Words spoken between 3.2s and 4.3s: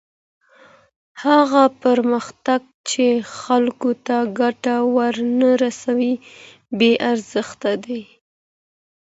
خلګو ته